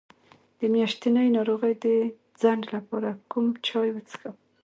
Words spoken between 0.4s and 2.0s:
د میاشتنۍ ناروغۍ د